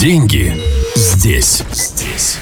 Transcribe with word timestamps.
Деньги 0.00 0.52
здесь. 0.96 1.62
Здесь. 1.70 2.38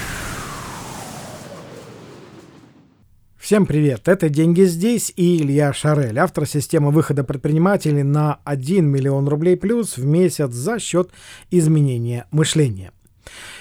Всем 3.37 3.65
привет! 3.65 4.07
Это 4.07 4.29
«Деньги 4.29 4.63
здесь» 4.63 5.11
и 5.15 5.41
Илья 5.41 5.73
Шарель, 5.73 6.17
автор 6.17 6.47
системы 6.47 6.91
выхода 6.91 7.23
предпринимателей 7.23 8.03
на 8.03 8.39
1 8.45 8.87
миллион 8.87 9.27
рублей 9.27 9.57
плюс 9.57 9.97
в 9.97 10.05
месяц 10.05 10.51
за 10.53 10.79
счет 10.79 11.11
изменения 11.51 12.25
мышления. 12.31 12.91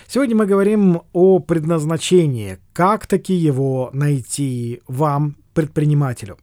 Сегодня 0.07 0.37
мы 0.37 0.47
говорим 0.47 1.03
о 1.13 1.41
предназначении, 1.41 2.59
как 2.73 3.07
таки 3.07 3.35
его 3.35 3.91
найти 3.93 4.83
вам, 4.87 5.37
предпринимателю. 5.53 6.39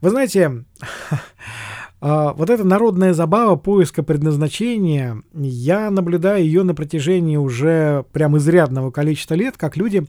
Вы 0.00 0.10
знаете, 0.10 0.64
вот 2.02 2.50
эта 2.50 2.64
народная 2.64 3.14
забава 3.14 3.54
поиска 3.54 4.02
предназначения, 4.02 5.22
я 5.32 5.88
наблюдаю 5.88 6.44
ее 6.44 6.64
на 6.64 6.74
протяжении 6.74 7.36
уже 7.36 8.04
прям 8.12 8.36
изрядного 8.36 8.90
количества 8.90 9.34
лет, 9.34 9.56
как 9.56 9.76
люди 9.76 10.04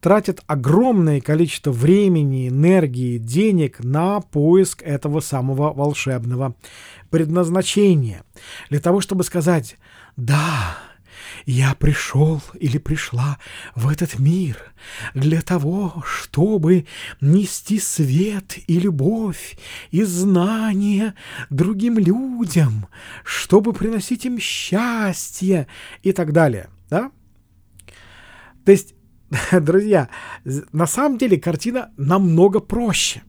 тратят 0.00 0.42
огромное 0.46 1.22
количество 1.22 1.72
времени, 1.72 2.48
энергии, 2.48 3.16
денег 3.16 3.82
на 3.82 4.20
поиск 4.20 4.82
этого 4.82 5.20
самого 5.20 5.72
волшебного 5.72 6.54
предназначения. 7.08 8.22
Для 8.68 8.80
того, 8.80 9.00
чтобы 9.00 9.24
сказать 9.24 9.78
«Да, 10.16 10.76
я 11.46 11.76
пришел 11.76 12.42
или 12.58 12.76
пришла 12.78 13.38
в 13.76 13.88
этот 13.88 14.18
мир 14.18 14.74
для 15.14 15.40
того, 15.40 16.02
чтобы 16.04 16.86
нести 17.20 17.78
свет 17.78 18.58
и 18.66 18.80
любовь 18.80 19.56
и 19.92 20.02
знания 20.02 21.14
другим 21.48 21.98
людям, 21.98 22.88
чтобы 23.24 23.72
приносить 23.72 24.26
им 24.26 24.40
счастье 24.40 25.68
и 26.02 26.12
так 26.12 26.32
далее. 26.32 26.68
Да? 26.90 27.12
То 28.64 28.72
есть, 28.72 28.94
друзья, 29.52 30.08
на 30.72 30.88
самом 30.88 31.16
деле 31.16 31.38
картина 31.38 31.92
намного 31.96 32.58
проще. 32.58 33.22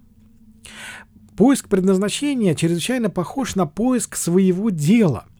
Поиск 1.37 1.69
предназначения 1.69 2.55
чрезвычайно 2.55 3.11
похож 3.11 3.53
на 3.53 3.67
поиск 3.67 4.15
своего 4.15 4.71
дела– 4.71 5.27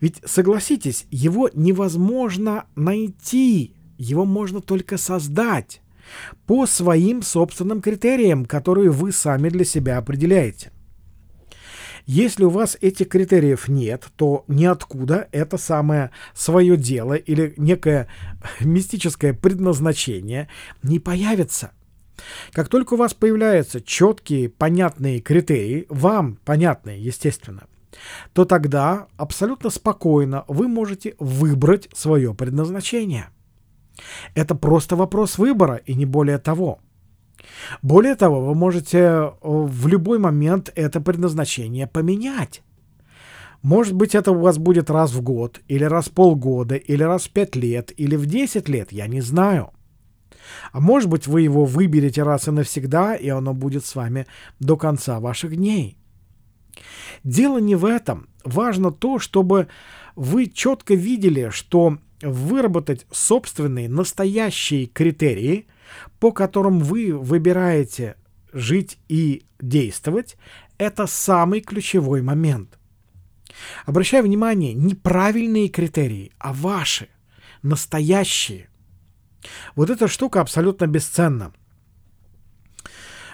ведь, 0.00 0.20
согласитесь, 0.24 1.06
его 1.10 1.50
невозможно 1.54 2.66
найти, 2.76 3.74
его 3.98 4.24
можно 4.24 4.60
только 4.60 4.96
создать 4.96 5.80
по 6.46 6.66
своим 6.66 7.22
собственным 7.22 7.80
критериям, 7.80 8.44
которые 8.44 8.90
вы 8.90 9.12
сами 9.12 9.48
для 9.48 9.64
себя 9.64 9.98
определяете. 9.98 10.72
Если 12.06 12.44
у 12.44 12.50
вас 12.50 12.76
этих 12.80 13.08
критериев 13.08 13.68
нет, 13.68 14.08
то 14.16 14.44
ниоткуда 14.48 15.28
это 15.32 15.58
самое 15.58 16.10
свое 16.34 16.76
дело 16.76 17.14
или 17.14 17.54
некое 17.56 18.08
мистическое 18.60 19.32
предназначение 19.32 20.48
не 20.82 20.98
появится. 20.98 21.72
Как 22.52 22.68
только 22.68 22.94
у 22.94 22.96
вас 22.96 23.14
появляются 23.14 23.80
четкие, 23.80 24.48
понятные 24.48 25.20
критерии, 25.20 25.86
вам 25.88 26.36
понятные, 26.44 27.02
естественно, 27.02 27.66
то 28.32 28.44
тогда 28.44 29.06
абсолютно 29.16 29.70
спокойно 29.70 30.44
вы 30.48 30.68
можете 30.68 31.14
выбрать 31.18 31.88
свое 31.94 32.34
предназначение. 32.34 33.30
Это 34.34 34.54
просто 34.54 34.96
вопрос 34.96 35.38
выбора 35.38 35.76
и 35.76 35.94
не 35.94 36.06
более 36.06 36.38
того. 36.38 36.80
Более 37.82 38.14
того, 38.14 38.44
вы 38.44 38.54
можете 38.54 38.98
э, 38.98 39.30
в 39.40 39.86
любой 39.86 40.18
момент 40.18 40.70
это 40.74 41.00
предназначение 41.00 41.86
поменять. 41.86 42.62
Может 43.62 43.94
быть, 43.94 44.14
это 44.14 44.32
у 44.32 44.40
вас 44.40 44.58
будет 44.58 44.90
раз 44.90 45.12
в 45.12 45.20
год, 45.20 45.60
или 45.68 45.84
раз 45.84 46.06
в 46.06 46.12
полгода, 46.12 46.76
или 46.76 47.02
раз 47.02 47.24
в 47.24 47.30
пять 47.30 47.56
лет, 47.56 47.92
или 47.96 48.16
в 48.16 48.26
десять 48.26 48.68
лет, 48.68 48.92
я 48.92 49.06
не 49.06 49.20
знаю. 49.20 49.70
А 50.72 50.80
может 50.80 51.10
быть, 51.10 51.26
вы 51.26 51.42
его 51.42 51.64
выберете 51.64 52.22
раз 52.22 52.48
и 52.48 52.50
навсегда, 52.50 53.14
и 53.14 53.28
оно 53.28 53.52
будет 53.52 53.84
с 53.84 53.94
вами 53.94 54.26
до 54.60 54.76
конца 54.76 55.20
ваших 55.20 55.56
дней. 55.56 55.99
Дело 57.24 57.58
не 57.58 57.74
в 57.74 57.84
этом. 57.84 58.28
Важно 58.44 58.90
то, 58.90 59.18
чтобы 59.18 59.68
вы 60.16 60.46
четко 60.46 60.94
видели, 60.94 61.50
что 61.50 61.98
выработать 62.22 63.06
собственные 63.10 63.88
настоящие 63.88 64.86
критерии, 64.86 65.66
по 66.18 66.32
которым 66.32 66.80
вы 66.80 67.16
выбираете 67.16 68.16
жить 68.52 68.98
и 69.08 69.44
действовать, 69.60 70.36
это 70.78 71.06
самый 71.06 71.60
ключевой 71.60 72.22
момент. 72.22 72.78
Обращаю 73.86 74.24
внимание, 74.24 74.74
не 74.74 74.94
правильные 74.94 75.68
критерии, 75.68 76.32
а 76.38 76.52
ваши, 76.52 77.08
настоящие. 77.62 78.68
Вот 79.74 79.90
эта 79.90 80.08
штука 80.08 80.40
абсолютно 80.40 80.86
бесценна. 80.86 81.52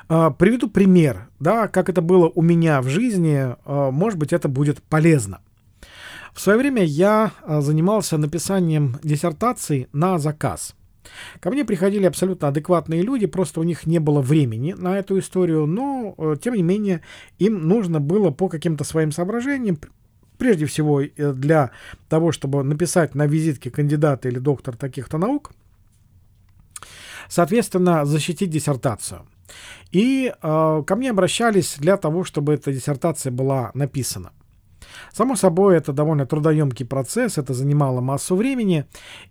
А, 0.08 0.30
приведу 0.30 0.68
пример, 0.68 1.28
да, 1.40 1.68
как 1.68 1.88
это 1.88 2.00
было 2.00 2.30
у 2.34 2.42
меня 2.42 2.80
в 2.80 2.88
жизни. 2.88 3.56
А, 3.64 3.90
может 3.90 4.18
быть, 4.18 4.32
это 4.32 4.48
будет 4.48 4.82
полезно. 4.82 5.40
В 6.32 6.40
свое 6.40 6.58
время 6.58 6.84
я 6.84 7.32
а, 7.42 7.60
занимался 7.60 8.18
написанием 8.18 8.98
диссертаций 9.02 9.88
на 9.92 10.18
заказ. 10.18 10.74
Ко 11.40 11.50
мне 11.50 11.64
приходили 11.64 12.04
абсолютно 12.04 12.48
адекватные 12.48 13.02
люди, 13.02 13.26
просто 13.26 13.60
у 13.60 13.62
них 13.62 13.86
не 13.86 14.00
было 14.00 14.20
времени 14.20 14.74
на 14.76 14.98
эту 14.98 15.18
историю, 15.20 15.64
но, 15.64 16.36
тем 16.42 16.54
не 16.54 16.64
менее, 16.64 17.00
им 17.38 17.68
нужно 17.68 18.00
было 18.00 18.32
по 18.32 18.48
каким-то 18.48 18.82
своим 18.82 19.12
соображениям, 19.12 19.78
прежде 20.36 20.66
всего 20.66 21.00
э, 21.00 21.32
для 21.32 21.70
того, 22.08 22.32
чтобы 22.32 22.64
написать 22.64 23.14
на 23.14 23.26
визитке 23.26 23.70
кандидата 23.70 24.28
или 24.28 24.40
доктор 24.40 24.76
таких-то 24.76 25.16
наук, 25.16 25.52
соответственно, 27.28 28.04
защитить 28.04 28.50
диссертацию. 28.50 29.26
И 29.92 30.32
э, 30.42 30.82
ко 30.86 30.96
мне 30.96 31.10
обращались 31.10 31.76
для 31.78 31.96
того, 31.96 32.24
чтобы 32.24 32.54
эта 32.54 32.72
диссертация 32.72 33.32
была 33.32 33.70
написана. 33.74 34.32
Само 35.12 35.36
собой, 35.36 35.76
это 35.76 35.92
довольно 35.92 36.26
трудоемкий 36.26 36.86
процесс, 36.86 37.38
это 37.38 37.54
занимало 37.54 38.00
массу 38.00 38.36
времени, 38.36 38.84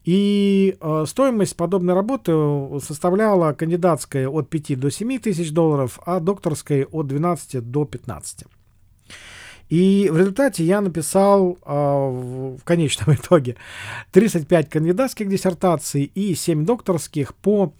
и 0.04 0.78
э, 0.80 1.06
стоимость 1.08 1.56
подобной 1.56 1.94
работы 1.94 2.32
составляла 2.82 3.54
кандидатская 3.54 4.28
от 4.28 4.50
5 4.50 4.80
до 4.80 4.90
7 4.90 5.20
тысяч 5.20 5.52
долларов, 5.52 6.00
а 6.06 6.20
докторская 6.20 6.86
от 6.86 7.08
12 7.08 7.72
до 7.72 7.86
15. 7.86 8.46
И 9.70 10.10
в 10.12 10.18
результате 10.18 10.64
я 10.64 10.82
написал 10.82 11.58
э, 11.66 11.72
в 11.72 12.64
конечном 12.64 13.16
итоге 13.16 13.56
35 14.12 14.70
кандидатских 14.70 15.28
диссертаций 15.28 16.04
и 16.04 16.36
7 16.36 16.66
докторских 16.66 17.34
по 17.36 17.74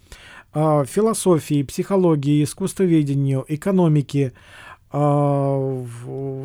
э, 0.56 0.84
философии, 0.86 1.62
психологии, 1.62 2.42
искусствоведению, 2.42 3.44
экономике, 3.48 4.32
э, 4.92 4.98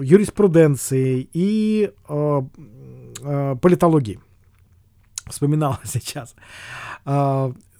юриспруденции 0.04 1.30
и 1.34 1.92
э, 2.10 2.42
политологии. 3.62 4.20
Вспоминал 5.28 5.78
сейчас 5.84 6.36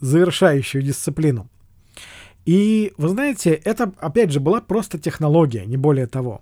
завершающую 0.02 0.82
дисциплину. 0.82 1.48
И 2.46 2.94
вы 2.98 3.10
знаете, 3.10 3.52
это 3.52 3.92
опять 4.00 4.32
же 4.32 4.40
была 4.40 4.62
просто 4.62 4.98
технология, 4.98 5.66
не 5.66 5.78
более 5.78 6.08
того. 6.08 6.42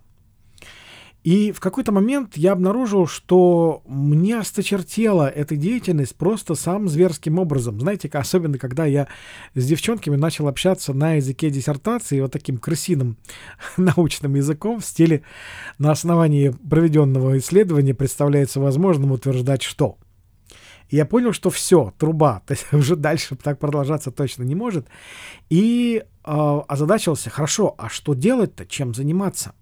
И 1.24 1.52
в 1.52 1.60
какой-то 1.60 1.92
момент 1.92 2.38
я 2.38 2.54
обнаружил, 2.54 3.06
что 3.06 3.84
мне 3.86 4.38
осточертела 4.38 5.28
эта 5.28 5.58
деятельность 5.58 6.16
просто 6.16 6.56
самым 6.56 6.88
зверским 6.88 7.40
образом. 7.40 7.80
Знаете, 7.80 8.10
особенно 8.14 8.58
когда 8.58 8.86
я 8.86 9.08
с 9.54 9.66
девчонками 9.66 10.16
начал 10.16 10.48
общаться 10.48 10.94
на 10.94 11.16
языке 11.16 11.50
диссертации, 11.50 12.22
вот 12.22 12.32
таким 12.32 12.58
крысиным 12.58 13.18
научным 13.78 14.36
языком 14.36 14.80
в 14.80 14.86
стиле 14.86 15.24
на 15.78 15.92
основании 15.92 16.56
проведенного 16.70 17.38
исследования 17.38 17.94
представляется 17.94 18.62
возможным 18.62 19.12
утверждать, 19.12 19.62
что. 19.62 19.98
И 20.88 20.96
я 20.96 21.06
понял, 21.06 21.34
что 21.34 21.50
все, 21.50 21.94
труба, 21.98 22.42
то 22.48 22.54
есть 22.54 22.72
уже 22.72 22.96
дальше 22.96 23.36
так 23.36 23.60
продолжаться 23.60 24.12
точно 24.12 24.44
не 24.44 24.56
может. 24.56 24.88
И 25.50 26.02
э, 26.02 26.62
озадачился, 26.68 27.30
хорошо, 27.30 27.76
а 27.78 27.90
что 27.90 28.14
делать-то, 28.14 28.66
чем 28.66 28.94
заниматься? 28.94 29.54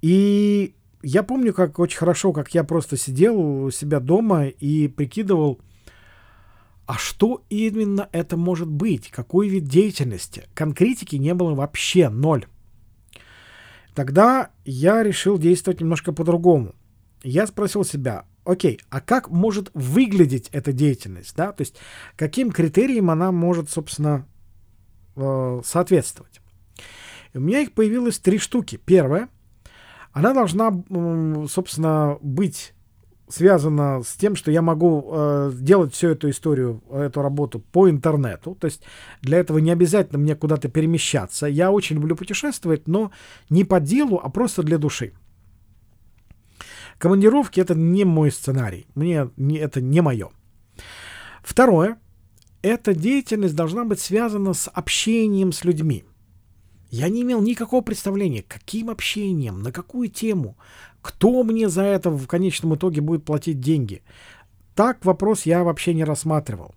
И 0.00 0.74
я 1.02 1.22
помню, 1.22 1.52
как 1.52 1.78
очень 1.78 1.98
хорошо, 1.98 2.32
как 2.32 2.54
я 2.54 2.64
просто 2.64 2.96
сидел 2.96 3.38
у 3.40 3.70
себя 3.70 4.00
дома 4.00 4.46
и 4.46 4.88
прикидывал, 4.88 5.60
а 6.86 6.94
что 6.94 7.44
именно 7.50 8.08
это 8.12 8.36
может 8.36 8.68
быть? 8.68 9.10
Какой 9.10 9.48
вид 9.48 9.64
деятельности? 9.64 10.48
Конкретики 10.54 11.16
не 11.16 11.34
было 11.34 11.54
вообще, 11.54 12.08
ноль. 12.08 12.46
Тогда 13.94 14.50
я 14.64 15.02
решил 15.02 15.38
действовать 15.38 15.80
немножко 15.80 16.12
по-другому. 16.12 16.74
Я 17.22 17.46
спросил 17.46 17.84
себя, 17.84 18.24
окей, 18.44 18.80
а 18.90 19.00
как 19.00 19.28
может 19.28 19.70
выглядеть 19.74 20.48
эта 20.52 20.72
деятельность? 20.72 21.34
Да? 21.36 21.52
То 21.52 21.62
есть 21.62 21.76
каким 22.16 22.52
критериям 22.52 23.10
она 23.10 23.32
может, 23.32 23.70
собственно, 23.70 24.26
э, 25.16 25.60
соответствовать? 25.64 26.40
У 27.34 27.40
меня 27.40 27.60
их 27.60 27.72
появилось 27.72 28.18
три 28.18 28.38
штуки. 28.38 28.80
Первое— 28.82 29.28
она 30.18 30.34
должна, 30.34 30.72
собственно, 31.48 32.18
быть 32.20 32.74
связано 33.28 34.02
с 34.02 34.16
тем, 34.16 34.34
что 34.34 34.50
я 34.50 34.62
могу 34.62 35.06
э, 35.12 35.52
делать 35.54 35.94
всю 35.94 36.08
эту 36.08 36.30
историю, 36.30 36.82
эту 36.90 37.22
работу 37.22 37.60
по 37.60 37.88
интернету. 37.88 38.56
То 38.58 38.66
есть 38.66 38.82
для 39.20 39.38
этого 39.38 39.58
не 39.58 39.70
обязательно 39.70 40.18
мне 40.18 40.34
куда-то 40.34 40.68
перемещаться. 40.68 41.46
Я 41.46 41.70
очень 41.70 41.96
люблю 41.96 42.16
путешествовать, 42.16 42.88
но 42.88 43.12
не 43.50 43.64
по 43.64 43.80
делу, 43.80 44.20
а 44.22 44.28
просто 44.28 44.62
для 44.62 44.78
души. 44.78 45.12
Командировки 46.98 47.60
это 47.60 47.74
не 47.74 48.04
мой 48.04 48.32
сценарий. 48.32 48.86
Мне 48.94 49.30
не, 49.36 49.58
это 49.58 49.80
не 49.80 50.00
мое. 50.00 50.30
Второе. 51.42 51.98
Эта 52.62 52.92
деятельность 52.92 53.54
должна 53.54 53.84
быть 53.84 54.00
связана 54.00 54.52
с 54.52 54.68
общением 54.68 55.52
с 55.52 55.64
людьми. 55.64 56.04
Я 56.90 57.08
не 57.08 57.22
имел 57.22 57.42
никакого 57.42 57.82
представления, 57.82 58.42
каким 58.46 58.88
общением, 58.90 59.62
на 59.62 59.72
какую 59.72 60.08
тему, 60.08 60.56
кто 61.02 61.42
мне 61.42 61.68
за 61.68 61.82
это 61.82 62.10
в 62.10 62.26
конечном 62.26 62.74
итоге 62.74 63.00
будет 63.00 63.24
платить 63.24 63.60
деньги. 63.60 64.02
Так 64.74 65.04
вопрос 65.04 65.42
я 65.42 65.64
вообще 65.64 65.92
не 65.94 66.04
рассматривал. 66.04 66.74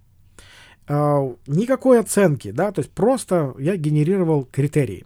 Uh, 0.87 1.37
никакой 1.47 1.99
оценки, 1.99 2.51
да, 2.51 2.71
то 2.71 2.81
есть 2.81 2.91
просто 2.91 3.53
я 3.59 3.77
генерировал 3.77 4.43
критерии. 4.43 5.05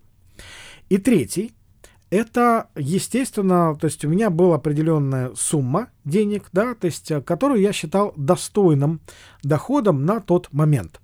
И 0.90 0.98
третий, 0.98 1.54
это, 2.10 2.70
естественно, 2.76 3.76
то 3.76 3.86
есть 3.86 4.06
у 4.06 4.10
меня 4.10 4.30
была 4.30 4.56
определенная 4.56 5.34
сумма 5.36 5.90
денег, 6.06 6.46
да, 6.54 6.76
то 6.76 6.86
есть, 6.86 7.12
э, 7.12 7.22
которую 7.22 7.62
я 7.62 7.74
считал 7.74 8.14
достойным 8.16 9.02
доходом 9.44 10.06
на 10.06 10.22
тот 10.22 10.52
момент. 10.54 11.02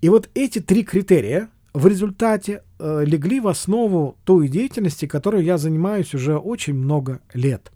И 0.00 0.08
вот 0.08 0.28
эти 0.34 0.60
три 0.60 0.82
критерия 0.82 1.48
в 1.72 1.86
результате 1.86 2.62
э, 2.78 3.04
легли 3.04 3.40
в 3.40 3.48
основу 3.48 4.16
той 4.24 4.48
деятельности, 4.48 5.06
которой 5.06 5.44
я 5.44 5.58
занимаюсь 5.58 6.14
уже 6.14 6.36
очень 6.36 6.74
много 6.74 7.20
лет. 7.32 7.72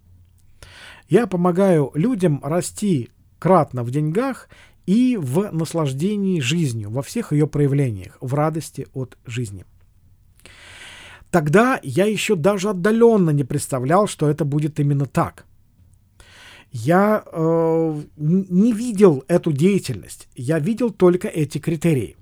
Я 1.08 1.26
помогаю 1.26 1.90
людям 1.94 2.40
расти 2.42 3.10
кратно 3.38 3.84
в 3.84 3.90
деньгах 3.90 4.48
и 4.86 5.16
в 5.20 5.50
наслаждении 5.52 6.40
жизнью, 6.40 6.90
во 6.90 7.02
всех 7.02 7.32
ее 7.32 7.46
проявлениях, 7.46 8.18
в 8.20 8.34
радости 8.34 8.86
от 8.94 9.16
жизни. 9.24 9.64
Тогда 11.30 11.80
я 11.82 12.06
еще 12.06 12.36
даже 12.36 12.70
отдаленно 12.70 13.30
не 13.30 13.44
представлял, 13.44 14.06
что 14.06 14.28
это 14.28 14.44
будет 14.44 14.80
именно 14.80 15.06
так. 15.06 15.46
Я 16.70 17.22
э, 17.24 18.02
не 18.16 18.72
видел 18.72 19.24
эту 19.28 19.52
деятельность, 19.52 20.28
я 20.34 20.58
видел 20.58 20.90
только 20.90 21.28
эти 21.28 21.58
критерии. 21.58 22.16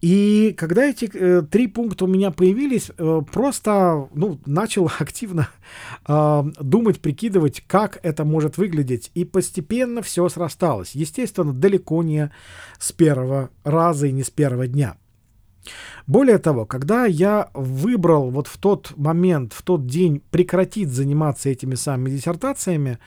И 0.00 0.54
когда 0.56 0.86
эти 0.86 1.10
э, 1.12 1.42
три 1.42 1.66
пункта 1.66 2.06
у 2.06 2.08
меня 2.08 2.30
появились, 2.30 2.90
э, 2.96 3.22
просто 3.30 4.08
ну, 4.14 4.38
начал 4.46 4.90
активно 4.98 5.48
э, 6.08 6.44
думать, 6.60 7.00
прикидывать, 7.00 7.62
как 7.66 8.00
это 8.02 8.24
может 8.24 8.56
выглядеть. 8.56 9.10
И 9.14 9.24
постепенно 9.24 10.02
все 10.02 10.28
срасталось. 10.28 10.92
Естественно, 10.94 11.52
далеко 11.52 12.02
не 12.02 12.30
с 12.78 12.92
первого 12.92 13.50
раза 13.62 14.06
и 14.06 14.12
не 14.12 14.22
с 14.22 14.30
первого 14.30 14.66
дня. 14.66 14.96
Более 16.06 16.38
того, 16.38 16.64
когда 16.64 17.04
я 17.04 17.50
выбрал 17.52 18.30
вот 18.30 18.46
в 18.46 18.56
тот 18.56 18.94
момент, 18.96 19.52
в 19.52 19.62
тот 19.62 19.86
день 19.86 20.22
прекратить 20.30 20.88
заниматься 20.88 21.50
этими 21.50 21.74
самыми 21.74 22.10
диссертациями, 22.10 22.98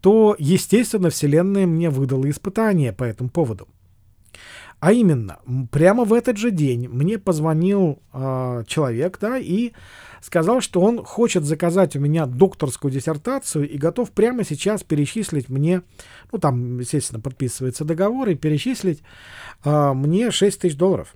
то, 0.00 0.34
естественно, 0.38 1.10
Вселенная 1.10 1.66
мне 1.66 1.88
выдала 1.88 2.28
испытание 2.28 2.92
по 2.92 3.04
этому 3.04 3.30
поводу. 3.30 3.68
А 4.82 4.92
именно, 4.92 5.38
прямо 5.70 6.04
в 6.04 6.12
этот 6.12 6.38
же 6.38 6.50
день 6.50 6.88
мне 6.88 7.16
позвонил 7.16 8.02
э, 8.12 8.64
человек, 8.66 9.16
да, 9.20 9.38
и 9.38 9.70
сказал, 10.20 10.60
что 10.60 10.80
он 10.80 11.04
хочет 11.04 11.44
заказать 11.44 11.94
у 11.94 12.00
меня 12.00 12.26
докторскую 12.26 12.90
диссертацию 12.90 13.70
и 13.70 13.78
готов 13.78 14.10
прямо 14.10 14.42
сейчас 14.42 14.82
перечислить 14.82 15.48
мне, 15.48 15.82
ну 16.32 16.40
там, 16.40 16.80
естественно, 16.80 17.20
подписывается 17.20 17.84
договор, 17.84 18.30
и 18.30 18.34
перечислить 18.34 19.04
э, 19.64 19.92
мне 19.92 20.32
6 20.32 20.60
тысяч 20.60 20.76
долларов. 20.76 21.14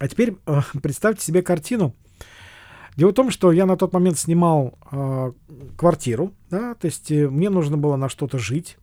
А 0.00 0.08
теперь 0.08 0.38
э, 0.46 0.60
представьте 0.82 1.24
себе 1.24 1.42
картину. 1.42 1.94
Дело 2.96 3.10
в 3.10 3.14
том, 3.14 3.30
что 3.30 3.52
я 3.52 3.64
на 3.64 3.76
тот 3.76 3.92
момент 3.92 4.18
снимал 4.18 4.76
э, 4.90 5.32
квартиру, 5.76 6.34
да, 6.50 6.74
то 6.74 6.86
есть 6.86 7.12
э, 7.12 7.28
мне 7.28 7.48
нужно 7.48 7.76
было 7.76 7.94
на 7.94 8.08
что-то 8.08 8.38
жить. 8.38 8.76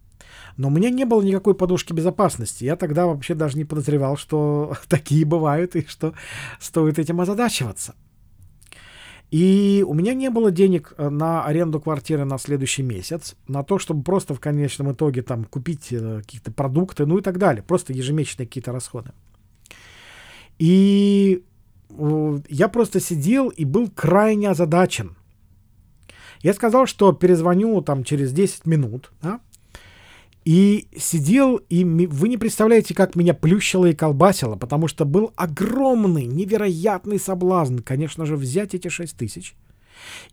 Но 0.58 0.70
у 0.70 0.72
меня 0.72 0.90
не 0.90 1.06
было 1.06 1.22
никакой 1.22 1.54
подушки 1.54 1.94
безопасности. 1.94 2.64
Я 2.64 2.76
тогда 2.76 3.08
вообще 3.08 3.36
даже 3.36 3.58
не 3.58 3.66
подозревал, 3.66 4.18
что 4.18 4.76
такие 4.88 5.26
бывают 5.26 5.76
и 5.76 5.86
что 5.86 6.14
стоит 6.60 7.00
этим 7.00 7.20
озадачиваться. 7.22 7.96
И 9.32 9.84
у 9.86 9.94
меня 9.94 10.14
не 10.14 10.30
было 10.30 10.52
денег 10.52 10.94
э, 10.98 11.10
на 11.10 11.44
аренду 11.44 11.82
квартиры 11.82 12.26
на 12.26 12.38
следующий 12.38 12.84
месяц, 12.84 13.36
на 13.48 13.64
то, 13.64 13.80
чтобы 13.80 14.04
просто 14.04 14.34
в 14.34 14.40
конечном 14.40 14.94
итоге 14.94 15.24
там 15.24 15.46
купить 15.46 15.88
э, 15.92 16.22
какие-то 16.22 16.52
продукты, 16.52 17.06
ну 17.06 17.18
и 17.18 17.22
так 17.22 17.38
далее. 17.38 17.64
Просто 17.64 17.92
ежемесячные 17.92 18.48
какие-то 18.48 18.72
расходы. 18.72 19.12
И 20.60 21.44
э, 21.90 22.40
я 22.48 22.68
просто 22.70 23.00
сидел 23.00 23.50
и 23.50 23.66
был 23.66 23.90
крайне 23.90 24.50
озадачен. 24.50 25.18
Я 26.42 26.54
сказал, 26.54 26.86
что 26.86 27.12
перезвоню 27.12 27.82
там 27.82 28.04
через 28.04 28.32
10 28.32 28.68
минут, 28.68 29.12
да, 29.22 29.40
и 30.46 30.88
сидел, 30.96 31.58
и 31.58 31.84
вы 31.84 32.30
не 32.30 32.38
представляете, 32.38 32.94
как 32.94 33.16
меня 33.16 33.34
плющило 33.34 33.88
и 33.88 33.96
колбасило, 33.96 34.56
потому 34.56 34.88
что 34.88 35.04
был 35.04 35.34
огромный, 35.36 36.26
невероятный 36.26 37.20
соблазн, 37.20 37.80
конечно 37.80 38.26
же, 38.26 38.38
взять 38.38 38.76
эти 38.76 38.88
6 38.88 39.18
тысяч 39.18 39.56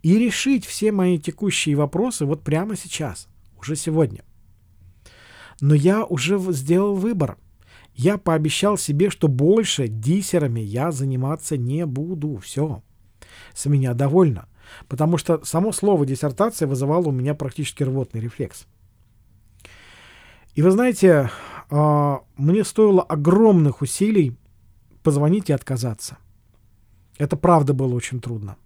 и 0.02 0.18
решить 0.18 0.66
все 0.66 0.92
мои 0.92 1.18
текущие 1.18 1.76
вопросы 1.76 2.24
вот 2.24 2.42
прямо 2.42 2.76
сейчас, 2.76 3.28
уже 3.58 3.76
сегодня. 3.76 4.22
Но 5.60 5.74
я 5.74 6.04
уже 6.04 6.38
сделал 6.52 6.94
выбор. 6.96 7.38
Я 7.94 8.18
пообещал 8.18 8.78
себе, 8.78 9.10
что 9.10 9.28
больше 9.28 9.86
диссерами 9.86 10.60
я 10.60 10.90
заниматься 10.90 11.56
не 11.56 11.86
буду. 11.86 12.38
Все. 12.38 12.82
С 13.54 13.66
меня 13.66 13.94
довольно. 13.94 14.48
Потому 14.88 15.18
что 15.18 15.44
само 15.44 15.72
слово 15.72 16.06
диссертация 16.06 16.66
вызывало 16.66 17.08
у 17.08 17.12
меня 17.12 17.34
практически 17.34 17.82
рвотный 17.82 18.20
рефлекс. 18.20 18.66
И 20.54 20.62
вы 20.62 20.70
знаете, 20.70 21.30
а, 21.70 22.20
мне 22.36 22.64
стоило 22.64 23.02
огромных 23.02 23.80
усилий 23.80 24.36
позвонить 25.02 25.48
и 25.48 25.52
отказаться. 25.52 26.18
Это 27.18 27.36
правда 27.36 27.72
было 27.72 27.94
очень 27.94 28.20
трудно. 28.20 28.56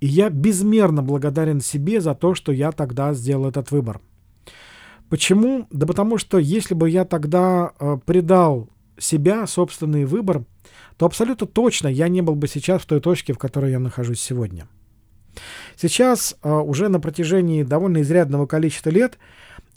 И 0.00 0.06
я 0.06 0.30
безмерно 0.30 1.02
благодарен 1.02 1.60
себе 1.60 2.00
за 2.00 2.14
то, 2.14 2.34
что 2.34 2.50
я 2.52 2.72
тогда 2.72 3.12
сделал 3.14 3.46
этот 3.46 3.70
выбор. 3.70 4.00
Почему? 5.08 5.66
Да 5.70 5.86
потому 5.86 6.16
что 6.16 6.38
если 6.38 6.74
бы 6.74 6.88
я 6.88 7.04
тогда 7.04 7.72
э, 7.78 7.98
предал 8.04 8.68
себя, 8.98 9.46
собственный 9.46 10.06
выбор, 10.06 10.44
то 10.96 11.06
абсолютно 11.06 11.46
точно 11.46 11.88
я 11.88 12.08
не 12.08 12.22
был 12.22 12.34
бы 12.34 12.48
сейчас 12.48 12.82
в 12.82 12.86
той 12.86 13.00
точке, 13.00 13.32
в 13.32 13.38
которой 13.38 13.72
я 13.72 13.78
нахожусь 13.78 14.20
сегодня. 14.20 14.66
Сейчас, 15.76 16.36
э, 16.42 16.50
уже 16.50 16.88
на 16.88 16.98
протяжении 16.98 17.62
довольно 17.62 18.02
изрядного 18.02 18.46
количества 18.46 18.90
лет, 18.90 19.18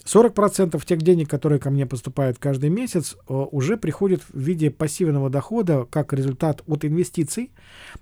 40% 0.06 0.80
тех 0.86 1.02
денег, 1.02 1.28
которые 1.28 1.58
ко 1.58 1.70
мне 1.70 1.84
поступают 1.84 2.38
каждый 2.38 2.70
месяц, 2.70 3.16
э, 3.16 3.34
уже 3.34 3.76
приходят 3.76 4.22
в 4.22 4.38
виде 4.38 4.70
пассивного 4.70 5.30
дохода 5.30 5.84
как 5.90 6.12
результат 6.12 6.62
от 6.66 6.84
инвестиций, 6.84 7.50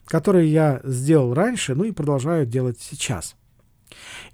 которые 0.04 0.52
я 0.52 0.80
сделал 0.84 1.32
раньше, 1.32 1.74
ну 1.74 1.84
и 1.84 1.92
продолжаю 1.92 2.44
делать 2.46 2.78
сейчас. 2.78 3.36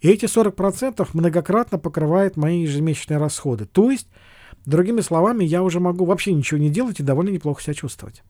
И 0.00 0.08
эти 0.08 0.24
40% 0.24 1.08
многократно 1.12 1.78
покрывают 1.78 2.36
мои 2.36 2.62
ежемесячные 2.62 3.18
расходы. 3.18 3.66
То 3.66 3.90
есть, 3.90 4.08
другими 4.66 5.00
словами, 5.00 5.44
я 5.44 5.62
уже 5.62 5.78
могу 5.78 6.04
вообще 6.04 6.32
ничего 6.32 6.58
не 6.58 6.70
делать 6.70 6.98
и 6.98 7.04
довольно 7.04 7.30
неплохо 7.30 7.62
себя 7.62 7.74
чувствовать. 7.74 8.22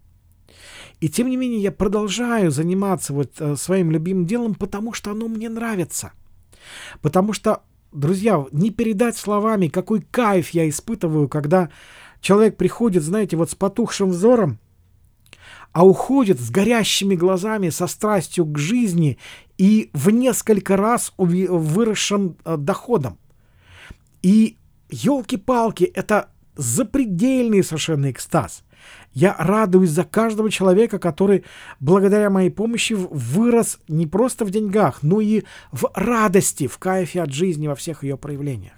И 1.01 1.09
тем 1.09 1.31
не 1.31 1.39
менее 1.39 1.63
я 1.63 1.73
продолжаю 1.73 2.51
заниматься 2.51 3.15
вот 3.15 3.33
э, 3.41 3.57
своим 3.57 3.91
любимым 3.91 4.27
делом, 4.27 4.55
потому 4.55 4.93
что 4.93 5.13
оно 5.13 5.29
мне 5.29 5.49
нравится. 5.49 6.13
Потому 7.01 7.33
что 7.33 7.63
друзья, 7.93 8.45
не 8.53 8.71
передать 8.71 9.17
словами, 9.17 9.69
какой 9.69 10.01
кайф 10.01 10.51
я 10.51 10.69
испытываю, 10.69 11.29
когда 11.29 11.71
человек 12.21 12.57
приходит, 12.57 13.03
знаете, 13.03 13.37
вот 13.37 13.51
с 13.51 13.55
потухшим 13.55 14.11
взором, 14.11 14.59
а 15.73 15.87
уходит 15.87 16.41
с 16.41 16.51
горящими 16.51 17.15
глазами, 17.15 17.69
со 17.69 17.87
страстью 17.87 18.45
к 18.45 18.59
жизни 18.59 19.19
и 19.57 19.91
в 19.93 20.11
несколько 20.11 20.77
раз 20.77 21.13
выросшим 21.17 22.37
э, 22.45 22.57
доходом. 22.57 23.19
И 24.23 24.57
елки-палки, 24.91 25.85
это 25.85 26.31
запредельный 26.57 27.63
совершенно 27.63 28.11
экстаз. 28.11 28.65
Я 29.13 29.35
радуюсь 29.39 29.91
за 29.91 30.05
каждого 30.05 30.51
человека, 30.51 30.99
который 30.99 31.45
благодаря 31.81 32.31
моей 32.31 32.51
помощи 32.51 32.93
вырос 32.93 33.79
не 33.89 34.07
просто 34.07 34.45
в 34.45 34.51
деньгах, 34.51 35.03
но 35.03 35.21
и 35.21 35.43
в 35.73 35.91
радости, 35.95 36.67
в 36.67 36.79
кайфе 36.79 37.23
от 37.23 37.33
жизни 37.33 37.67
во 37.67 37.75
всех 37.75 38.05
ее 38.05 38.17
проявлениях. 38.17 38.75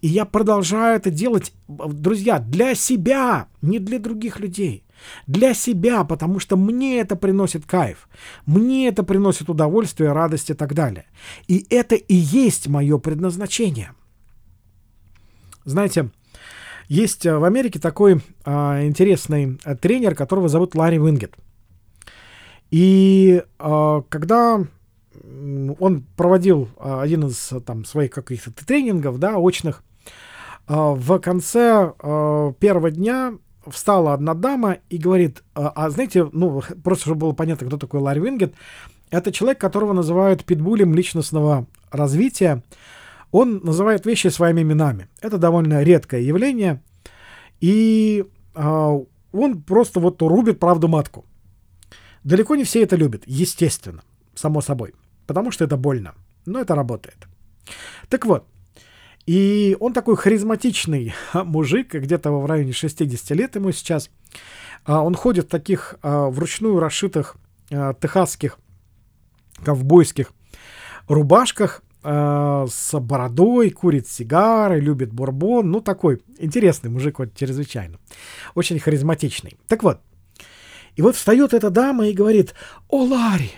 И 0.00 0.08
я 0.08 0.24
продолжаю 0.24 0.96
это 0.96 1.10
делать, 1.10 1.52
друзья, 1.68 2.40
для 2.40 2.74
себя, 2.74 3.46
не 3.62 3.78
для 3.78 4.00
других 4.00 4.40
людей. 4.40 4.84
Для 5.26 5.54
себя, 5.54 6.04
потому 6.04 6.38
что 6.40 6.56
мне 6.56 7.00
это 7.00 7.16
приносит 7.16 7.66
кайф, 7.66 8.08
мне 8.46 8.88
это 8.88 9.02
приносит 9.02 9.48
удовольствие, 9.48 10.12
радость 10.12 10.50
и 10.50 10.54
так 10.54 10.74
далее. 10.74 11.06
И 11.48 11.66
это 11.70 11.94
и 11.94 12.14
есть 12.14 12.68
мое 12.68 12.98
предназначение. 12.98 13.92
Знаете, 15.64 16.10
есть 16.88 17.26
э, 17.26 17.36
в 17.36 17.44
Америке 17.44 17.78
такой 17.78 18.20
а, 18.44 18.84
интересный 18.84 19.58
э, 19.64 19.76
тренер, 19.76 20.14
которого 20.14 20.48
зовут 20.48 20.74
Ларри 20.74 20.98
Вингет. 20.98 21.34
И 22.70 23.42
а, 23.58 24.02
когда 24.08 24.64
он 25.78 26.04
проводил 26.16 26.68
а, 26.78 27.02
один 27.02 27.26
из 27.26 27.52
там 27.66 27.84
своих 27.84 28.10
каких-то 28.10 28.64
тренингов, 28.64 29.18
да, 29.18 29.38
очных, 29.38 29.82
а, 30.66 30.92
в 30.92 31.18
конце 31.18 31.92
а, 31.98 32.52
первого 32.54 32.90
дня 32.90 33.34
встала 33.66 34.14
одна 34.14 34.34
дама 34.34 34.78
и 34.88 34.98
говорит, 34.98 35.42
а, 35.54 35.72
а 35.74 35.90
знаете, 35.90 36.28
ну, 36.32 36.62
просто 36.82 37.04
чтобы 37.04 37.20
было 37.20 37.32
понятно, 37.32 37.66
кто 37.66 37.76
такой 37.76 38.00
Ларри 38.00 38.20
Вингет, 38.20 38.54
это 39.10 39.30
человек, 39.32 39.60
которого 39.60 39.92
называют 39.92 40.44
питбулем 40.44 40.94
личностного 40.94 41.66
развития, 41.90 42.62
он 43.32 43.60
называет 43.64 44.06
вещи 44.06 44.28
своими 44.28 44.60
именами. 44.60 45.08
Это 45.20 45.38
довольно 45.38 45.82
редкое 45.82 46.20
явление. 46.20 46.82
И 47.60 48.24
э, 48.54 48.98
он 49.32 49.62
просто 49.62 50.00
вот 50.00 50.22
рубит 50.22 50.60
правду 50.60 50.86
матку. 50.86 51.24
Далеко 52.24 52.54
не 52.54 52.64
все 52.64 52.82
это 52.82 52.94
любят, 52.94 53.22
естественно, 53.26 54.02
само 54.34 54.60
собой. 54.60 54.94
Потому 55.26 55.50
что 55.50 55.64
это 55.64 55.76
больно. 55.76 56.14
Но 56.46 56.60
это 56.60 56.74
работает. 56.74 57.26
Так 58.08 58.26
вот. 58.26 58.44
И 59.24 59.76
он 59.80 59.92
такой 59.94 60.16
харизматичный 60.16 61.14
мужик, 61.34 61.94
где-то 61.94 62.30
в 62.32 62.46
районе 62.46 62.72
60 62.72 63.30
лет 63.30 63.56
ему 63.56 63.72
сейчас. 63.72 64.10
А, 64.84 65.02
он 65.02 65.14
ходит 65.14 65.46
в 65.46 65.48
таких 65.48 65.94
а, 66.02 66.28
вручную 66.28 66.78
расшитых 66.78 67.36
техасских 67.70 68.58
ковбойских 69.64 70.32
рубашках 71.08 71.82
э, 72.02 72.66
с 72.70 73.00
бородой, 73.00 73.70
курит 73.70 74.08
сигары, 74.08 74.80
любит 74.80 75.12
бурбон. 75.12 75.70
Ну, 75.70 75.80
такой 75.80 76.20
интересный 76.38 76.90
мужик 76.90 77.18
вот 77.18 77.34
чрезвычайно. 77.34 77.98
Очень 78.54 78.78
харизматичный. 78.78 79.56
Так 79.66 79.82
вот. 79.82 80.00
И 80.96 81.02
вот 81.02 81.16
встает 81.16 81.54
эта 81.54 81.70
дама 81.70 82.08
и 82.08 82.12
говорит, 82.12 82.54
«О, 82.88 83.04
Ларри, 83.04 83.50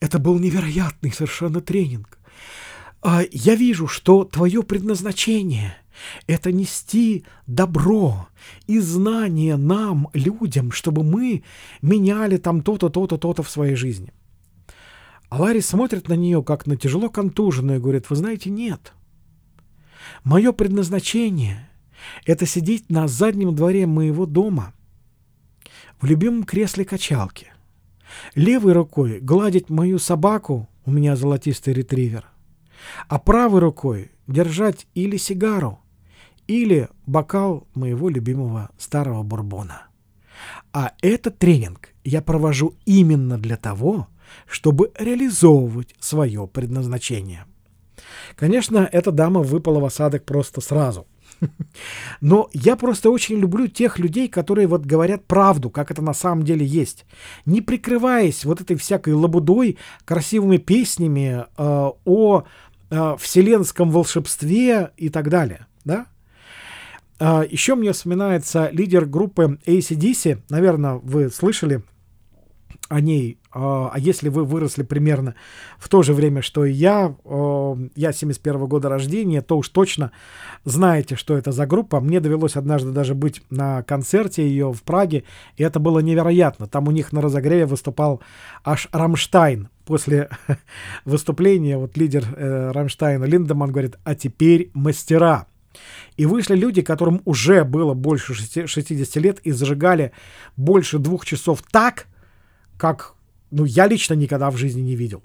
это 0.00 0.18
был 0.18 0.38
невероятный 0.38 1.12
совершенно 1.12 1.60
тренинг. 1.60 2.18
А 3.02 3.22
я 3.30 3.54
вижу, 3.54 3.86
что 3.86 4.24
твое 4.24 4.62
предназначение— 4.62 5.74
это 6.26 6.52
нести 6.52 7.24
добро 7.46 8.28
и 8.66 8.78
знания 8.78 9.56
нам, 9.56 10.08
людям, 10.12 10.70
чтобы 10.70 11.02
мы 11.02 11.42
меняли 11.82 12.36
там 12.36 12.62
то-то, 12.62 12.88
то-то, 12.88 13.16
то-то 13.16 13.42
в 13.42 13.50
своей 13.50 13.74
жизни. 13.74 14.12
А 15.30 15.40
Ларри 15.40 15.60
смотрит 15.60 16.08
на 16.08 16.14
нее, 16.14 16.42
как 16.42 16.66
на 16.66 16.76
тяжело 16.76 17.08
контуженную, 17.08 17.78
и 17.78 17.82
говорит, 17.82 18.10
вы 18.10 18.16
знаете, 18.16 18.50
нет. 18.50 18.92
Мое 20.24 20.50
предназначение— 20.52 21.70
это 22.26 22.46
сидеть 22.46 22.90
на 22.90 23.06
заднем 23.06 23.54
дворе 23.54 23.86
моего 23.86 24.26
дома 24.26 24.74
в 26.00 26.06
любимом 26.06 26.42
кресле 26.42 26.84
качалки, 26.84 27.52
левой 28.34 28.72
рукой 28.72 29.20
гладить 29.20 29.70
мою 29.70 30.00
собаку, 30.00 30.68
у 30.84 30.90
меня 30.90 31.14
золотистый 31.14 31.74
ретривер, 31.74 32.26
а 33.06 33.20
правой 33.20 33.60
рукой 33.60 34.10
держать 34.26 34.88
или 34.94 35.16
сигару, 35.16 35.78
или 36.48 36.88
бокал 37.06 37.68
моего 37.74 38.08
любимого 38.08 38.70
старого 38.78 39.22
бурбона. 39.22 39.86
А 40.72 40.92
этот 41.02 41.38
тренинг 41.38 41.90
я 42.02 42.20
провожу 42.20 42.74
именно 42.84 43.38
для 43.38 43.56
того, 43.56 43.94
чтобы 43.94 44.10
реализовывать 44.98 45.94
свое 46.00 46.46
предназначение. 46.46 47.44
Конечно, 48.36 48.88
эта 48.90 49.12
дама 49.12 49.42
выпала 49.42 49.80
в 49.80 49.84
осадок 49.84 50.24
просто 50.24 50.60
сразу. 50.60 51.06
Но 52.20 52.48
я 52.52 52.76
просто 52.76 53.10
очень 53.10 53.38
люблю 53.38 53.66
тех 53.66 53.98
людей, 53.98 54.28
которые 54.28 54.66
вот 54.66 54.84
говорят 54.84 55.26
правду, 55.26 55.70
как 55.70 55.90
это 55.90 56.02
на 56.02 56.14
самом 56.14 56.44
деле 56.44 56.64
есть, 56.64 57.06
не 57.46 57.60
прикрываясь 57.60 58.44
вот 58.44 58.60
этой 58.60 58.76
всякой 58.76 59.14
лабудой, 59.14 59.78
красивыми 60.04 60.58
песнями 60.58 61.46
э, 61.56 61.90
о 62.04 62.42
э, 62.90 63.16
вселенском 63.18 63.90
волшебстве 63.90 64.90
и 64.96 65.08
так 65.08 65.28
далее, 65.28 65.66
да? 65.84 66.06
Uh, 67.18 67.46
еще 67.50 67.74
мне 67.74 67.92
вспоминается 67.92 68.70
лидер 68.72 69.04
группы 69.04 69.58
ACDC, 69.66 70.40
наверное, 70.48 70.94
вы 70.94 71.28
слышали 71.28 71.82
о 72.90 73.00
ней, 73.00 73.38
а, 73.52 73.90
а 73.94 73.98
если 73.98 74.28
вы 74.28 74.44
выросли 74.44 74.82
примерно 74.82 75.36
в 75.78 75.88
то 75.88 76.02
же 76.02 76.12
время, 76.12 76.42
что 76.42 76.64
и 76.64 76.72
я, 76.72 77.14
я 77.94 78.12
71 78.12 78.66
года 78.66 78.88
рождения, 78.88 79.42
то 79.42 79.56
уж 79.56 79.68
точно 79.68 80.10
знаете, 80.64 81.14
что 81.14 81.36
это 81.36 81.52
за 81.52 81.66
группа. 81.66 82.00
Мне 82.00 82.18
довелось 82.18 82.56
однажды 82.56 82.90
даже 82.90 83.14
быть 83.14 83.42
на 83.48 83.84
концерте 83.84 84.46
ее 84.46 84.72
в 84.72 84.82
Праге, 84.82 85.22
и 85.56 85.62
это 85.62 85.78
было 85.78 86.00
невероятно. 86.00 86.66
Там 86.66 86.88
у 86.88 86.90
них 86.90 87.12
на 87.12 87.22
разогреве 87.22 87.64
выступал 87.64 88.20
аж 88.64 88.88
Рамштайн. 88.90 89.68
После 89.86 90.28
выступления 91.04 91.78
вот 91.78 91.96
лидер 91.96 92.24
э, 92.36 92.72
Рамштайна 92.72 93.24
Линдеман 93.24 93.70
говорит, 93.70 93.98
а 94.02 94.16
теперь 94.16 94.70
мастера. 94.74 95.46
И 96.16 96.26
вышли 96.26 96.56
люди, 96.56 96.82
которым 96.82 97.22
уже 97.24 97.64
было 97.64 97.94
больше 97.94 98.34
60 98.34 99.16
лет 99.16 99.38
и 99.40 99.52
зажигали 99.52 100.10
больше 100.56 100.98
двух 100.98 101.24
часов 101.24 101.62
так, 101.70 102.08
как, 102.80 103.14
ну, 103.50 103.66
я 103.66 103.86
лично 103.86 104.14
никогда 104.14 104.50
в 104.50 104.56
жизни 104.56 104.80
не 104.80 104.96
видел. 104.96 105.22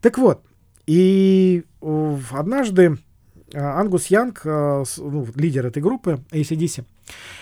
Так 0.00 0.18
вот, 0.18 0.44
и 0.86 1.64
однажды 2.30 2.98
а, 3.52 3.80
Ангус 3.80 4.06
Янг, 4.06 4.42
а, 4.44 4.84
ну, 4.98 5.26
лидер 5.34 5.66
этой 5.66 5.82
группы 5.82 6.20
ACDC, 6.30 6.84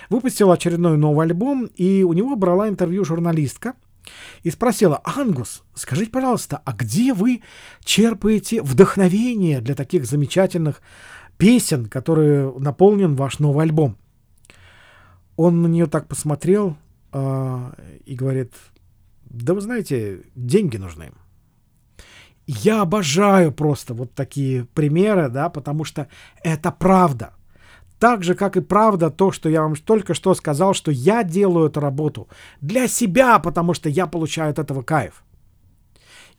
выпустил 0.09 0.51
очередной 0.51 0.97
новый 0.97 1.27
альбом, 1.27 1.67
и 1.67 2.03
у 2.05 2.15
него 2.15 2.37
брала 2.37 2.71
интервью 2.71 3.05
журналистка 3.05 3.75
и 4.43 4.51
спросила, 4.51 5.03
Ангус, 5.05 5.63
скажите, 5.75 6.11
пожалуйста, 6.11 6.63
а 6.65 6.73
где 6.73 7.13
вы 7.13 7.43
черпаете 7.85 8.63
вдохновение 8.63 9.61
для 9.61 9.75
таких 9.75 10.07
замечательных 10.07 10.81
песен, 11.37 11.87
которые 11.87 12.51
наполнен 12.59 13.15
ваш 13.15 13.41
новый 13.41 13.65
альбом? 13.65 13.99
Он 15.37 15.61
на 15.61 15.67
нее 15.67 15.87
так 15.87 16.09
посмотрел 16.09 16.77
э, 17.13 17.73
и 18.07 18.15
говорит, 18.15 18.53
да 19.33 19.55
вы 19.55 19.63
знаете, 19.63 20.25
деньги 20.35 20.77
нужны. 20.77 21.11
Я 22.47 22.83
обожаю 22.83 23.51
просто 23.53 23.95
вот 23.95 24.15
такие 24.15 24.67
примеры, 24.75 25.29
да, 25.29 25.49
потому 25.49 25.85
что 25.85 26.09
это 26.43 26.71
правда. 26.71 27.33
Так 27.99 28.25
же, 28.25 28.35
как 28.35 28.57
и 28.57 28.61
правда 28.61 29.11
то, 29.11 29.31
что 29.33 29.49
я 29.49 29.63
вам 29.63 29.77
только 29.77 30.13
что 30.13 30.35
сказал, 30.35 30.75
что 30.75 30.91
я 30.91 31.23
делаю 31.23 31.69
эту 31.69 31.81
работу 31.81 32.29
для 32.61 32.89
себя, 32.89 33.39
потому 33.39 33.75
что 33.75 33.89
я 33.89 34.07
получаю 34.07 34.51
от 34.51 34.59
этого 34.59 34.83
кайф. 34.83 35.25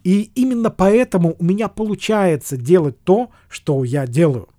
И 0.03 0.31
именно 0.35 0.69
поэтому 0.69 1.35
у 1.39 1.43
меня 1.43 1.69
получается 1.69 2.57
делать 2.57 3.01
то, 3.03 3.31
что 3.47 3.83
я 3.85 4.05
делаю 4.05 4.49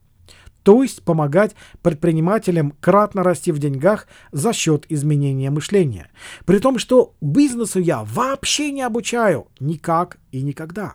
то 0.65 0.83
есть 0.83 1.05
помогать 1.05 1.55
предпринимателям 1.83 2.73
кратно 2.81 3.23
расти 3.23 3.53
в 3.53 3.59
деньгах 3.59 4.09
за 4.33 4.53
счет 4.53 4.87
изменения 4.89 5.51
мышления. 5.51 6.11
При 6.47 6.59
том, 6.59 6.79
что 6.79 7.15
бизнесу 7.21 7.79
я 7.81 8.03
вообще 8.03 8.73
не 8.73 8.81
обучаю 8.83 9.47
никак 9.61 10.19
и 10.33 10.43
никогда. 10.43 10.95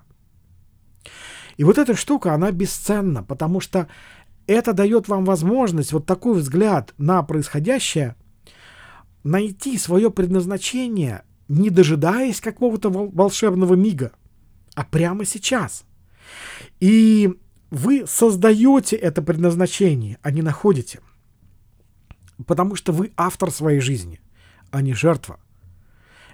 И 1.58 1.64
вот 1.64 1.78
эта 1.78 1.96
штука, 1.96 2.34
она 2.34 2.52
бесценна, 2.52 3.24
потому 3.24 3.60
что 3.60 3.88
это 4.48 4.74
дает 4.74 5.08
вам 5.08 5.24
возможность 5.24 5.94
вот 5.94 6.08
такой 6.08 6.40
взгляд 6.40 6.96
на 6.98 7.22
происходящее, 7.22 8.16
найти 9.24 9.78
свое 9.78 10.10
предназначение, 10.10 11.24
не 11.48 11.70
дожидаясь 11.70 12.42
какого-то 12.42 12.90
волшебного 12.90 13.76
мига, 13.76 14.14
а 14.74 14.84
прямо 14.84 15.26
сейчас. 15.26 15.84
И 16.80 17.36
вы 17.72 18.06
создаете 18.08 18.96
это 18.96 19.22
предназначение, 19.22 20.18
а 20.22 20.32
не 20.32 20.42
находите. 20.42 21.00
Потому 22.46 22.76
что 22.76 22.92
вы 22.92 23.12
автор 23.18 23.52
своей 23.52 23.80
жизни, 23.80 24.22
а 24.72 24.82
не 24.82 24.94
жертва. 24.94 25.40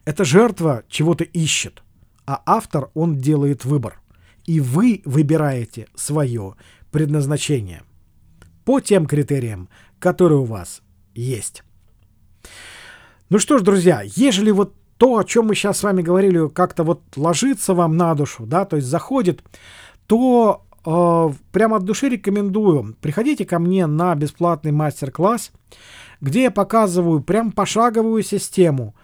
Эта 0.06 0.24
жертва 0.24 0.84
чего-то 0.88 1.24
ищет, 1.24 1.84
а 2.26 2.42
автор, 2.46 2.90
он 2.94 3.18
делает 3.18 3.66
выбор. 3.66 4.00
И 4.46 4.60
вы 4.60 5.02
выбираете 5.06 5.88
свое 5.96 6.56
предназначение 6.92 7.82
по 8.64 8.80
тем 8.80 9.08
критериям, 9.08 9.70
которые 10.00 10.40
у 10.40 10.46
вас 10.46 10.82
есть. 11.16 11.64
Ну 13.30 13.40
что 13.40 13.58
ж, 13.58 13.64
друзья, 13.64 14.04
ежели 14.04 14.52
вот 14.52 14.76
то, 14.98 15.18
о 15.18 15.24
чем 15.24 15.48
мы 15.48 15.56
сейчас 15.56 15.80
с 15.80 15.84
вами 15.84 16.02
говорили, 16.02 16.48
как-то 16.50 16.84
вот 16.84 17.02
ложится 17.16 17.74
вам 17.74 17.98
на 17.98 18.14
душу, 18.14 18.46
да, 18.46 18.66
то 18.66 18.76
есть 18.76 18.88
заходит, 18.88 19.44
то 20.08 20.65
прямо 20.86 21.78
от 21.78 21.84
души 21.84 22.10
рекомендую. 22.10 22.96
Приходите 23.02 23.44
ко 23.46 23.58
мне 23.58 23.88
на 23.88 24.14
бесплатный 24.14 24.72
мастер-класс, 24.72 25.52
где 26.22 26.44
я 26.44 26.52
показываю 26.52 27.22
прям 27.22 27.52
пошаговую 27.52 28.22
систему 28.22 28.96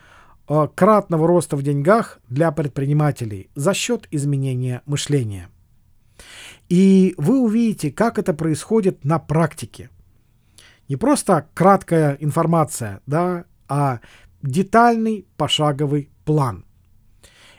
э, 0.48 0.68
кратного 0.76 1.28
роста 1.28 1.56
в 1.56 1.64
деньгах 1.64 2.20
для 2.30 2.52
предпринимателей 2.52 3.50
за 3.56 3.74
счет 3.74 4.08
изменения 4.12 4.84
мышления. 4.86 5.50
И 6.70 7.16
вы 7.18 7.40
увидите, 7.40 7.92
как 7.92 8.20
это 8.20 8.34
происходит 8.34 9.04
на 9.04 9.18
практике. 9.18 9.90
Не 10.88 10.98
просто 10.98 11.48
краткая 11.56 12.16
информация, 12.20 13.02
да, 13.08 13.46
а 13.68 14.02
детальный 14.44 15.26
пошаговый 15.36 16.12
план. 16.26 16.64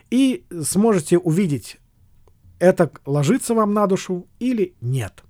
И 0.09 0.45
сможете 0.61 1.17
увидеть, 1.17 1.79
это 2.63 2.89
ложится 3.05 3.53
вам 3.53 3.73
на 3.73 3.87
душу 3.87 4.27
или 4.39 4.75
нет. 4.79 5.23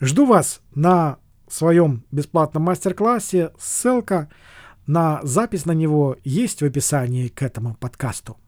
Жду 0.00 0.24
вас 0.24 0.60
на 0.74 1.18
своем 1.48 2.04
бесплатном 2.10 2.64
мастер-классе. 2.64 3.50
Ссылка 3.58 4.30
на 4.86 5.20
запись 5.22 5.66
на 5.66 5.72
него 5.72 6.16
есть 6.24 6.62
в 6.62 6.64
описании 6.64 7.28
к 7.28 7.42
этому 7.42 7.74
подкасту. 7.74 8.38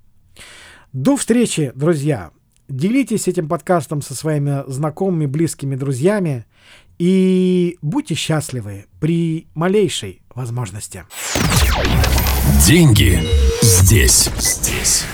До 0.93 1.17
встречи, 1.17 1.73
друзья! 1.75 2.31
Делитесь 2.69 3.29
этим 3.29 3.49
подкастом 3.49 4.03
со 4.03 4.15
своими 4.15 4.69
знакомыми, 4.69 5.27
близкими, 5.27 5.77
друзьями 5.77 6.47
и 6.99 7.79
будьте 7.81 8.15
счастливы 8.15 8.87
при 8.99 9.47
малейшей 9.55 10.23
возможности. 10.35 11.05
Деньги 12.67 13.21
здесь, 13.63 14.31
здесь. 14.39 15.05